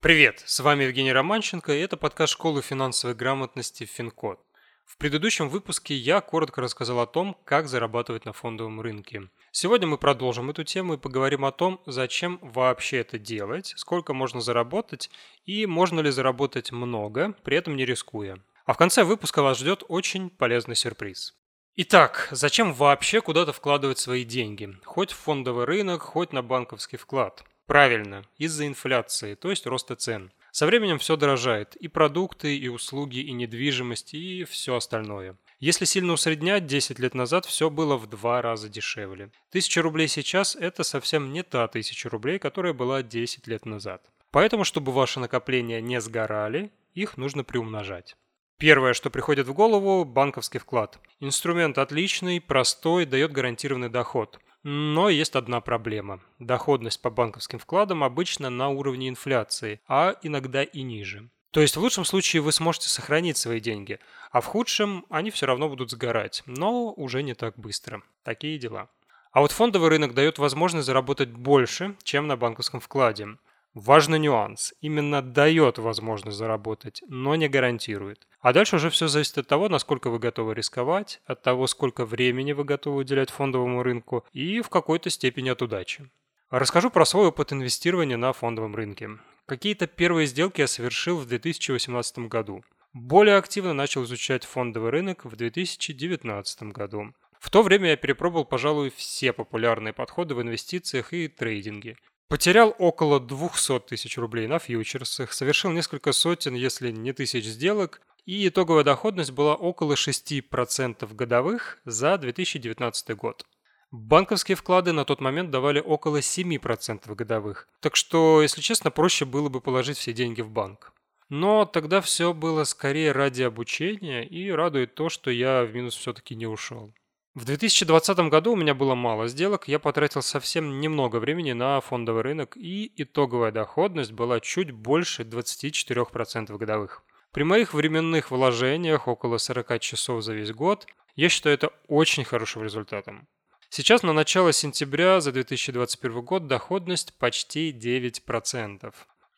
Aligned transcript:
Привет, 0.00 0.44
с 0.46 0.60
вами 0.60 0.84
Евгений 0.84 1.12
Романченко, 1.12 1.72
и 1.72 1.80
это 1.80 1.96
подкаст 1.96 2.32
школы 2.32 2.62
финансовой 2.62 3.16
грамотности 3.16 3.82
Финкод. 3.82 4.38
В 4.84 4.96
предыдущем 4.96 5.48
выпуске 5.48 5.96
я 5.96 6.20
коротко 6.20 6.60
рассказал 6.60 7.00
о 7.00 7.06
том, 7.08 7.36
как 7.44 7.66
зарабатывать 7.66 8.24
на 8.24 8.32
фондовом 8.32 8.80
рынке. 8.80 9.28
Сегодня 9.50 9.88
мы 9.88 9.98
продолжим 9.98 10.50
эту 10.50 10.62
тему 10.62 10.94
и 10.94 10.98
поговорим 10.98 11.44
о 11.44 11.50
том, 11.50 11.80
зачем 11.84 12.38
вообще 12.42 12.98
это 12.98 13.18
делать, 13.18 13.72
сколько 13.76 14.14
можно 14.14 14.40
заработать 14.40 15.10
и 15.46 15.66
можно 15.66 15.98
ли 15.98 16.12
заработать 16.12 16.70
много, 16.70 17.34
при 17.42 17.56
этом 17.56 17.74
не 17.74 17.84
рискуя. 17.84 18.38
А 18.66 18.74
в 18.74 18.76
конце 18.76 19.02
выпуска 19.02 19.42
вас 19.42 19.58
ждет 19.58 19.82
очень 19.88 20.30
полезный 20.30 20.76
сюрприз. 20.76 21.34
Итак, 21.74 22.28
зачем 22.30 22.72
вообще 22.72 23.20
куда-то 23.20 23.52
вкладывать 23.52 23.98
свои 23.98 24.22
деньги? 24.22 24.78
Хоть 24.84 25.10
в 25.10 25.16
фондовый 25.16 25.64
рынок, 25.64 26.02
хоть 26.02 26.32
на 26.32 26.42
банковский 26.42 26.98
вклад. 26.98 27.42
Правильно, 27.68 28.24
из-за 28.38 28.66
инфляции, 28.66 29.34
то 29.34 29.50
есть 29.50 29.66
роста 29.66 29.94
цен. 29.94 30.32
Со 30.52 30.64
временем 30.64 30.98
все 30.98 31.16
дорожает. 31.16 31.76
И 31.76 31.86
продукты, 31.86 32.56
и 32.56 32.66
услуги, 32.68 33.18
и 33.18 33.32
недвижимость, 33.32 34.14
и 34.14 34.44
все 34.44 34.74
остальное. 34.74 35.36
Если 35.60 35.84
сильно 35.84 36.14
усреднять, 36.14 36.64
10 36.64 36.98
лет 36.98 37.14
назад 37.14 37.44
все 37.44 37.68
было 37.68 37.98
в 37.98 38.06
два 38.06 38.40
раза 38.40 38.70
дешевле. 38.70 39.30
Тысяча 39.50 39.82
рублей 39.82 40.08
сейчас– 40.08 40.56
это 40.60 40.82
совсем 40.82 41.30
не 41.30 41.42
та 41.42 41.68
тысяча 41.68 42.08
рублей, 42.08 42.38
которая 42.38 42.72
была 42.72 43.02
10 43.02 43.46
лет 43.46 43.66
назад. 43.66 44.02
Поэтому, 44.30 44.64
чтобы 44.64 44.90
ваши 44.92 45.20
накопления 45.20 45.82
не 45.82 46.00
сгорали, 46.00 46.70
их 46.94 47.18
нужно 47.18 47.44
приумножать. 47.44 48.16
Первое, 48.56 48.94
что 48.94 49.10
приходит 49.10 49.46
в 49.46 49.52
голову– 49.52 50.04
банковский 50.06 50.58
вклад. 50.58 50.98
Инструмент 51.20 51.76
отличный, 51.76 52.40
простой, 52.40 53.04
дает 53.04 53.30
гарантированный 53.32 53.90
доход. 53.90 54.40
Но 54.70 55.08
есть 55.08 55.34
одна 55.34 55.62
проблема. 55.62 56.20
Доходность 56.38 57.00
по 57.00 57.08
банковским 57.08 57.58
вкладам 57.58 58.04
обычно 58.04 58.50
на 58.50 58.68
уровне 58.68 59.08
инфляции, 59.08 59.80
а 59.88 60.16
иногда 60.22 60.62
и 60.62 60.82
ниже. 60.82 61.30
То 61.52 61.62
есть 61.62 61.78
в 61.78 61.80
лучшем 61.80 62.04
случае 62.04 62.42
вы 62.42 62.52
сможете 62.52 62.90
сохранить 62.90 63.38
свои 63.38 63.60
деньги, 63.60 63.98
а 64.30 64.42
в 64.42 64.44
худшем 64.44 65.06
они 65.08 65.30
все 65.30 65.46
равно 65.46 65.70
будут 65.70 65.90
сгорать, 65.90 66.42
но 66.44 66.92
уже 66.92 67.22
не 67.22 67.32
так 67.32 67.58
быстро. 67.58 68.02
Такие 68.24 68.58
дела. 68.58 68.90
А 69.32 69.40
вот 69.40 69.52
фондовый 69.52 69.88
рынок 69.88 70.12
дает 70.12 70.36
возможность 70.36 70.84
заработать 70.84 71.30
больше, 71.30 71.96
чем 72.02 72.26
на 72.26 72.36
банковском 72.36 72.80
вкладе. 72.80 73.38
Важный 73.80 74.18
нюанс. 74.18 74.74
Именно 74.80 75.22
дает 75.22 75.78
возможность 75.78 76.36
заработать, 76.36 77.00
но 77.06 77.36
не 77.36 77.48
гарантирует. 77.48 78.26
А 78.40 78.52
дальше 78.52 78.74
уже 78.74 78.90
все 78.90 79.06
зависит 79.06 79.38
от 79.38 79.46
того, 79.46 79.68
насколько 79.68 80.10
вы 80.10 80.18
готовы 80.18 80.54
рисковать, 80.54 81.20
от 81.26 81.42
того, 81.42 81.68
сколько 81.68 82.04
времени 82.04 82.50
вы 82.50 82.64
готовы 82.64 82.96
уделять 82.96 83.30
фондовому 83.30 83.84
рынку 83.84 84.24
и 84.32 84.62
в 84.62 84.68
какой-то 84.68 85.10
степени 85.10 85.50
от 85.50 85.62
удачи. 85.62 86.10
Расскажу 86.50 86.90
про 86.90 87.04
свой 87.04 87.28
опыт 87.28 87.52
инвестирования 87.52 88.16
на 88.16 88.32
фондовом 88.32 88.74
рынке. 88.74 89.10
Какие-то 89.46 89.86
первые 89.86 90.26
сделки 90.26 90.60
я 90.60 90.66
совершил 90.66 91.16
в 91.16 91.26
2018 91.26 92.18
году. 92.26 92.64
Более 92.92 93.36
активно 93.36 93.74
начал 93.74 94.02
изучать 94.02 94.44
фондовый 94.44 94.90
рынок 94.90 95.24
в 95.24 95.36
2019 95.36 96.62
году. 96.72 97.12
В 97.38 97.48
то 97.50 97.62
время 97.62 97.90
я 97.90 97.96
перепробовал, 97.96 98.44
пожалуй, 98.44 98.90
все 98.90 99.32
популярные 99.32 99.92
подходы 99.92 100.34
в 100.34 100.42
инвестициях 100.42 101.12
и 101.12 101.28
трейдинге. 101.28 101.96
Потерял 102.28 102.74
около 102.78 103.20
200 103.20 103.80
тысяч 103.80 104.18
рублей 104.18 104.46
на 104.46 104.58
фьючерсах, 104.58 105.32
совершил 105.32 105.70
несколько 105.70 106.12
сотен, 106.12 106.54
если 106.54 106.90
не 106.90 107.14
тысяч 107.14 107.46
сделок, 107.46 108.02
и 108.26 108.48
итоговая 108.48 108.84
доходность 108.84 109.30
была 109.30 109.54
около 109.54 109.94
6% 109.94 111.14
годовых 111.14 111.78
за 111.86 112.18
2019 112.18 113.16
год. 113.16 113.46
Банковские 113.90 114.56
вклады 114.56 114.92
на 114.92 115.06
тот 115.06 115.22
момент 115.22 115.50
давали 115.50 115.80
около 115.80 116.18
7% 116.18 117.14
годовых, 117.14 117.66
так 117.80 117.96
что, 117.96 118.42
если 118.42 118.60
честно, 118.60 118.90
проще 118.90 119.24
было 119.24 119.48
бы 119.48 119.62
положить 119.62 119.96
все 119.96 120.12
деньги 120.12 120.42
в 120.42 120.50
банк. 120.50 120.92
Но 121.30 121.64
тогда 121.64 122.02
все 122.02 122.34
было 122.34 122.64
скорее 122.64 123.12
ради 123.12 123.42
обучения, 123.42 124.26
и 124.26 124.50
радует 124.50 124.94
то, 124.94 125.08
что 125.08 125.30
я 125.30 125.64
в 125.64 125.74
минус 125.74 125.94
все-таки 125.94 126.34
не 126.34 126.46
ушел. 126.46 126.92
В 127.38 127.44
2020 127.44 128.18
году 128.30 128.54
у 128.54 128.56
меня 128.56 128.74
было 128.74 128.96
мало 128.96 129.28
сделок, 129.28 129.68
я 129.68 129.78
потратил 129.78 130.22
совсем 130.22 130.80
немного 130.80 131.18
времени 131.20 131.52
на 131.52 131.80
фондовый 131.80 132.24
рынок, 132.24 132.56
и 132.56 132.90
итоговая 132.96 133.52
доходность 133.52 134.10
была 134.10 134.40
чуть 134.40 134.72
больше 134.72 135.22
24% 135.22 136.58
годовых. 136.58 137.04
При 137.30 137.44
моих 137.44 137.74
временных 137.74 138.32
вложениях, 138.32 139.06
около 139.06 139.38
40 139.38 139.78
часов 139.78 140.24
за 140.24 140.34
весь 140.34 140.50
год, 140.50 140.88
я 141.14 141.28
считаю 141.28 141.54
это 141.54 141.70
очень 141.86 142.24
хорошим 142.24 142.64
результатом. 142.64 143.28
Сейчас 143.70 144.02
на 144.02 144.12
начало 144.12 144.52
сентября 144.52 145.20
за 145.20 145.30
2021 145.30 146.22
год 146.22 146.48
доходность 146.48 147.16
почти 147.18 147.70
9%. 147.70 148.92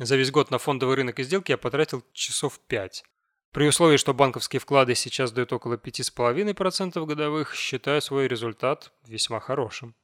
За 0.00 0.16
весь 0.16 0.32
год 0.32 0.50
на 0.50 0.58
фондовый 0.58 0.96
рынок 0.96 1.20
и 1.20 1.22
сделки 1.22 1.52
я 1.52 1.56
потратил 1.56 2.02
часов 2.12 2.58
5. 2.66 3.04
При 3.54 3.68
условии, 3.68 3.98
что 3.98 4.14
банковские 4.14 4.58
вклады 4.58 4.96
сейчас 4.96 5.30
дают 5.30 5.52
около 5.52 5.76
5,5% 5.76 7.06
годовых, 7.06 7.54
считаю 7.54 8.02
свой 8.02 8.26
результат 8.26 8.90
весьма 9.06 9.38
хорошим. 9.38 9.94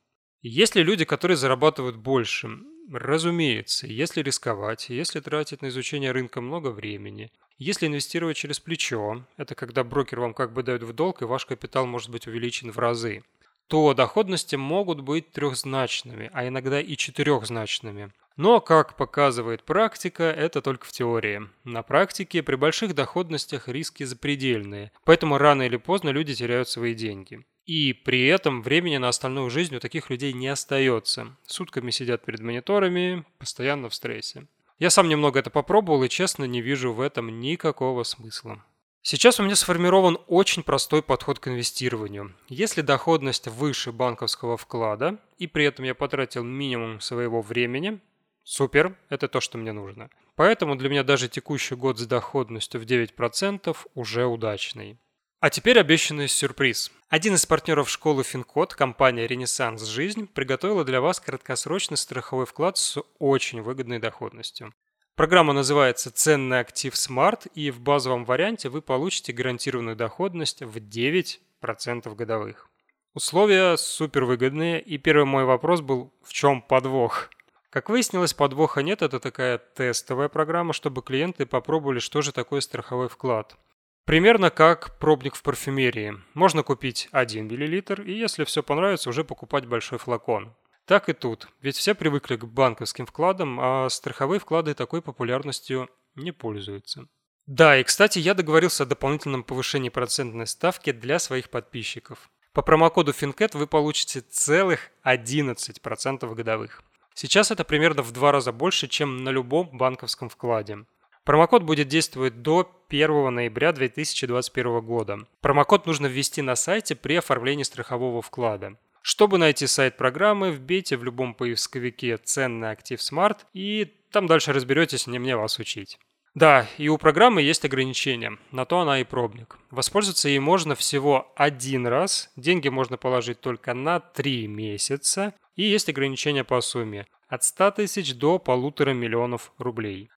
Есть 0.40 0.76
ли 0.76 0.84
люди, 0.84 1.04
которые 1.04 1.36
зарабатывают 1.36 1.96
больше? 1.96 2.48
Разумеется, 2.92 3.88
если 3.88 4.22
рисковать, 4.22 4.88
если 4.88 5.18
тратить 5.18 5.62
на 5.62 5.68
изучение 5.68 6.12
рынка 6.12 6.40
много 6.40 6.68
времени, 6.68 7.32
если 7.58 7.88
инвестировать 7.88 8.36
через 8.36 8.60
плечо, 8.60 9.26
это 9.36 9.56
когда 9.56 9.82
брокер 9.82 10.20
вам 10.20 10.32
как 10.32 10.52
бы 10.52 10.62
дает 10.62 10.84
в 10.84 10.92
долг 10.92 11.20
и 11.20 11.24
ваш 11.24 11.44
капитал 11.44 11.86
может 11.86 12.10
быть 12.10 12.28
увеличен 12.28 12.70
в 12.70 12.78
разы, 12.78 13.24
то 13.66 13.94
доходности 13.94 14.54
могут 14.54 15.00
быть 15.00 15.32
трехзначными, 15.32 16.30
а 16.32 16.46
иногда 16.46 16.80
и 16.80 16.96
четырехзначными. 16.96 18.12
Но, 18.40 18.62
как 18.62 18.96
показывает 18.96 19.64
практика, 19.64 20.22
это 20.22 20.62
только 20.62 20.86
в 20.86 20.92
теории. 20.92 21.42
На 21.64 21.82
практике 21.82 22.42
при 22.42 22.54
больших 22.54 22.94
доходностях 22.94 23.68
риски 23.68 24.04
запредельные, 24.04 24.92
поэтому 25.04 25.36
рано 25.36 25.64
или 25.64 25.76
поздно 25.76 26.08
люди 26.08 26.34
теряют 26.34 26.66
свои 26.66 26.94
деньги. 26.94 27.44
И 27.66 27.92
при 27.92 28.26
этом 28.28 28.62
времени 28.62 28.96
на 28.96 29.08
остальную 29.08 29.50
жизнь 29.50 29.76
у 29.76 29.78
таких 29.78 30.08
людей 30.08 30.32
не 30.32 30.48
остается. 30.48 31.36
Сутками 31.44 31.90
сидят 31.90 32.24
перед 32.24 32.40
мониторами, 32.40 33.26
постоянно 33.36 33.90
в 33.90 33.94
стрессе. 33.94 34.46
Я 34.78 34.88
сам 34.88 35.10
немного 35.10 35.38
это 35.38 35.50
попробовал 35.50 36.02
и 36.04 36.08
честно 36.08 36.44
не 36.44 36.62
вижу 36.62 36.94
в 36.94 37.02
этом 37.02 37.40
никакого 37.40 38.04
смысла. 38.04 38.64
Сейчас 39.02 39.38
у 39.38 39.42
меня 39.42 39.54
сформирован 39.54 40.18
очень 40.26 40.62
простой 40.62 41.02
подход 41.02 41.38
к 41.40 41.48
инвестированию. 41.48 42.34
Если 42.48 42.80
доходность 42.80 43.48
выше 43.48 43.92
банковского 43.92 44.56
вклада, 44.56 45.18
и 45.36 45.46
при 45.46 45.66
этом 45.66 45.84
я 45.84 45.94
потратил 45.94 46.42
минимум 46.42 47.00
своего 47.00 47.40
времени, 47.40 48.00
супер, 48.42 48.96
это 49.08 49.28
то, 49.28 49.40
что 49.40 49.58
мне 49.58 49.72
нужно. 49.72 50.10
Поэтому 50.36 50.76
для 50.76 50.88
меня 50.88 51.02
даже 51.02 51.28
текущий 51.28 51.74
год 51.74 51.98
с 51.98 52.06
доходностью 52.06 52.80
в 52.80 52.84
9% 52.84 53.76
уже 53.94 54.26
удачный. 54.26 54.98
А 55.40 55.48
теперь 55.48 55.78
обещанный 55.78 56.28
сюрприз. 56.28 56.92
Один 57.08 57.34
из 57.34 57.46
партнеров 57.46 57.88
школы 57.88 58.24
Финкод, 58.24 58.74
компания 58.74 59.26
«Ренессанс 59.26 59.82
Жизнь», 59.84 60.26
приготовила 60.26 60.84
для 60.84 61.00
вас 61.00 61.18
краткосрочный 61.18 61.96
страховой 61.96 62.44
вклад 62.44 62.76
с 62.76 63.02
очень 63.18 63.62
выгодной 63.62 63.98
доходностью. 63.98 64.74
Программа 65.16 65.54
называется 65.54 66.10
«Ценный 66.10 66.60
актив 66.60 66.92
Smart», 66.94 67.50
и 67.54 67.70
в 67.70 67.80
базовом 67.80 68.24
варианте 68.26 68.68
вы 68.68 68.82
получите 68.82 69.32
гарантированную 69.32 69.96
доходность 69.96 70.62
в 70.62 70.76
9% 70.76 72.14
годовых. 72.14 72.70
Условия 73.14 73.76
супер 73.76 74.24
выгодные, 74.24 74.80
и 74.80 74.98
первый 74.98 75.24
мой 75.24 75.44
вопрос 75.44 75.80
был 75.80 76.12
«в 76.22 76.32
чем 76.32 76.62
подвох?». 76.62 77.30
Как 77.70 77.88
выяснилось, 77.88 78.34
подвоха 78.34 78.82
нет, 78.82 79.00
это 79.00 79.20
такая 79.20 79.58
тестовая 79.58 80.28
программа, 80.28 80.72
чтобы 80.72 81.02
клиенты 81.02 81.46
попробовали, 81.46 82.00
что 82.00 82.20
же 82.20 82.32
такое 82.32 82.60
страховой 82.60 83.08
вклад. 83.08 83.56
Примерно 84.04 84.50
как 84.50 84.98
пробник 84.98 85.36
в 85.36 85.42
парфюмерии. 85.42 86.16
Можно 86.34 86.64
купить 86.64 87.08
1 87.12 87.44
мл, 87.44 88.02
и 88.02 88.12
если 88.12 88.42
все 88.42 88.64
понравится, 88.64 89.08
уже 89.08 89.22
покупать 89.22 89.66
большой 89.66 89.98
флакон. 89.98 90.56
Так 90.84 91.08
и 91.08 91.12
тут, 91.12 91.46
ведь 91.60 91.76
все 91.76 91.94
привыкли 91.94 92.34
к 92.34 92.44
банковским 92.44 93.06
вкладам, 93.06 93.60
а 93.60 93.88
страховые 93.88 94.40
вклады 94.40 94.74
такой 94.74 95.00
популярностью 95.00 95.88
не 96.16 96.32
пользуются. 96.32 97.06
Да, 97.46 97.78
и 97.78 97.84
кстати, 97.84 98.18
я 98.18 98.34
договорился 98.34 98.82
о 98.82 98.86
дополнительном 98.86 99.44
повышении 99.44 99.90
процентной 99.90 100.48
ставки 100.48 100.90
для 100.90 101.20
своих 101.20 101.50
подписчиков. 101.50 102.30
По 102.52 102.62
промокоду 102.62 103.12
FinCat 103.12 103.56
вы 103.56 103.68
получите 103.68 104.20
целых 104.22 104.90
11% 105.04 106.34
годовых. 106.34 106.82
Сейчас 107.22 107.50
это 107.50 107.64
примерно 107.64 108.00
в 108.02 108.12
два 108.12 108.32
раза 108.32 108.50
больше, 108.50 108.88
чем 108.88 109.24
на 109.24 109.28
любом 109.28 109.68
банковском 109.76 110.30
вкладе. 110.30 110.86
Промокод 111.24 111.62
будет 111.64 111.86
действовать 111.86 112.40
до 112.40 112.66
1 112.88 113.34
ноября 113.34 113.72
2021 113.72 114.80
года. 114.80 115.18
Промокод 115.42 115.84
нужно 115.84 116.06
ввести 116.06 116.40
на 116.40 116.56
сайте 116.56 116.96
при 116.96 117.16
оформлении 117.16 117.62
страхового 117.62 118.22
вклада. 118.22 118.78
Чтобы 119.02 119.36
найти 119.36 119.66
сайт 119.66 119.98
программы, 119.98 120.50
вбейте 120.50 120.96
в 120.96 121.04
любом 121.04 121.34
поисковике 121.34 122.16
«Ценный 122.16 122.70
актив 122.70 122.98
Smart» 122.98 123.40
и 123.52 123.92
там 124.10 124.26
дальше 124.26 124.54
разберетесь, 124.54 125.06
не 125.06 125.18
мне 125.18 125.36
вас 125.36 125.58
учить. 125.58 125.98
Да, 126.34 126.68
и 126.78 126.88
у 126.88 126.96
программы 126.96 127.42
есть 127.42 127.64
ограничения, 127.64 128.38
на 128.52 128.64
то 128.64 128.80
она 128.80 129.00
и 129.00 129.04
пробник. 129.04 129.58
Воспользоваться 129.70 130.28
ей 130.28 130.38
можно 130.38 130.76
всего 130.76 131.32
один 131.34 131.86
раз, 131.86 132.30
деньги 132.36 132.68
можно 132.68 132.96
положить 132.96 133.40
только 133.40 133.74
на 133.74 133.98
3 133.98 134.46
месяца, 134.46 135.34
и 135.56 135.64
есть 135.64 135.88
ограничения 135.88 136.44
по 136.44 136.60
сумме 136.60 137.06
от 137.28 137.42
100 137.42 137.72
тысяч 137.72 138.14
до 138.14 138.38
полутора 138.38 138.92
миллионов 138.92 139.52
рублей. 139.58 140.10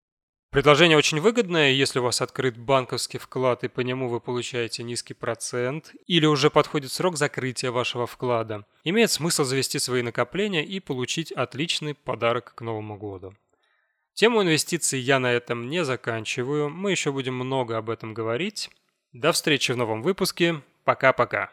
Предложение 0.52 0.98
очень 0.98 1.20
выгодное, 1.20 1.72
если 1.72 1.98
у 1.98 2.04
вас 2.04 2.22
открыт 2.22 2.60
банковский 2.60 3.18
вклад 3.18 3.64
и 3.64 3.68
по 3.68 3.80
нему 3.80 4.08
вы 4.08 4.20
получаете 4.20 4.84
низкий 4.84 5.16
процент, 5.16 5.94
или 6.06 6.28
уже 6.28 6.52
подходит 6.52 6.92
срок 6.92 7.18
закрытия 7.18 7.72
вашего 7.72 8.06
вклада. 8.06 8.64
Имеет 8.84 9.10
смысл 9.10 9.46
завести 9.46 9.80
свои 9.80 10.04
накопления 10.04 10.64
и 10.64 10.80
получить 10.80 11.32
отличный 11.32 11.96
подарок 11.96 12.54
к 12.54 12.62
Новому 12.62 12.98
году. 12.98 13.34
Тему 14.14 14.44
инвестиций 14.44 15.00
я 15.00 15.20
на 15.20 15.32
этом 15.32 15.70
не 15.70 15.84
заканчиваю, 15.84 16.70
мы 16.70 16.92
еще 16.92 17.12
будем 17.12 17.36
много 17.36 17.78
об 17.78 17.90
этом 17.90 18.14
говорить. 18.14 18.70
До 19.12 19.32
встречи 19.32 19.72
в 19.72 19.78
новом 19.78 20.04
выпуске. 20.04 20.62
Пока-пока. 20.84 21.52